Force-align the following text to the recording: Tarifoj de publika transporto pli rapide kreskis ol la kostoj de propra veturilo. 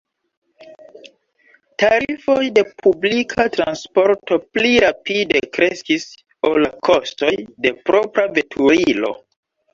Tarifoj 1.83 2.37
de 2.55 2.63
publika 2.85 3.45
transporto 3.57 4.39
pli 4.55 4.73
rapide 4.85 5.43
kreskis 5.59 6.09
ol 6.51 6.59
la 6.65 6.73
kostoj 6.91 7.33
de 7.69 7.77
propra 7.87 8.29
veturilo. 8.41 9.15